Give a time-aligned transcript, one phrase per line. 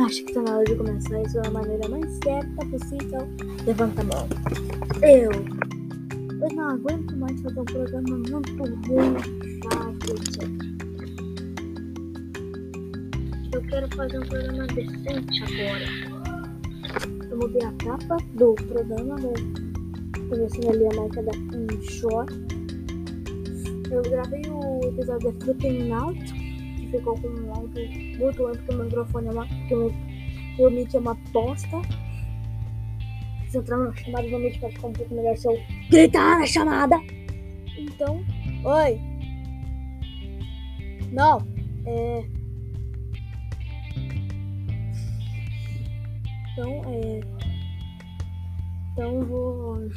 [0.00, 3.28] acha que está na hora de começar isso da maneira mais certa possível,
[3.66, 4.28] levanta a mão.
[5.02, 5.30] Eu.
[6.40, 9.16] Eu não aguento mais fazer um programa muito ruim,
[9.62, 10.64] chato, etc.
[13.52, 16.14] Eu quero fazer um programa decente agora.
[17.30, 19.32] Eu mudei a capa do programa, né?
[20.28, 21.32] Começando ali a marca da
[21.74, 22.34] InShore.
[23.90, 26.53] Eu gravei o episódio da Flipping Out,
[26.98, 29.46] ficou com um áudio muito alto, porque o microfone é uma.
[29.46, 29.92] que o
[30.58, 31.82] meu mic é uma bosta.
[33.48, 35.58] Se entrar na chamada, realmente vai ficar um pouco melhor se eu
[35.90, 36.96] gritar na chamada.
[37.78, 38.24] Então,
[38.64, 39.00] oi!
[41.12, 41.38] Não,
[41.86, 42.24] é.
[46.52, 47.20] Então, é.
[48.92, 49.88] Então vou.